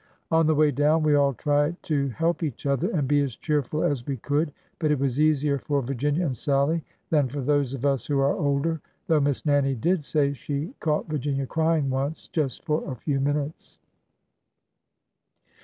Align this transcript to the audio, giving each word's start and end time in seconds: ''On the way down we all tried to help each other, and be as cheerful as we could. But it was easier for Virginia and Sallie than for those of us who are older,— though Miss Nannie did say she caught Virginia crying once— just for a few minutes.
''On 0.31 0.47
the 0.47 0.55
way 0.55 0.71
down 0.71 1.03
we 1.03 1.13
all 1.13 1.35
tried 1.35 1.75
to 1.83 2.07
help 2.09 2.41
each 2.41 2.65
other, 2.65 2.89
and 2.89 3.07
be 3.07 3.21
as 3.21 3.35
cheerful 3.35 3.83
as 3.83 4.03
we 4.03 4.17
could. 4.17 4.51
But 4.79 4.89
it 4.89 4.97
was 4.97 5.19
easier 5.19 5.59
for 5.59 5.79
Virginia 5.83 6.25
and 6.25 6.35
Sallie 6.35 6.83
than 7.11 7.29
for 7.29 7.39
those 7.39 7.75
of 7.75 7.85
us 7.85 8.07
who 8.07 8.17
are 8.17 8.33
older,— 8.35 8.81
though 9.05 9.19
Miss 9.19 9.45
Nannie 9.45 9.75
did 9.75 10.03
say 10.03 10.33
she 10.33 10.73
caught 10.79 11.07
Virginia 11.07 11.45
crying 11.45 11.91
once— 11.91 12.27
just 12.33 12.65
for 12.65 12.91
a 12.91 12.95
few 12.95 13.19
minutes. 13.19 13.77